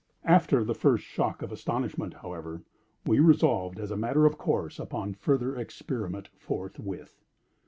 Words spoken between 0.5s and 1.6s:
the first shock of